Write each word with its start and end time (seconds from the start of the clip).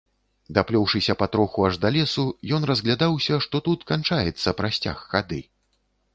Даплёўшыся 0.57 1.13
патроху 1.19 1.65
аж 1.67 1.77
да 1.83 1.91
лесу, 1.97 2.25
ён 2.57 2.65
разглядаўся, 2.71 3.39
што 3.49 3.63
тут 3.69 3.87
канчаецца 3.93 4.57
прасцяг 4.65 5.07
хады. 5.15 5.41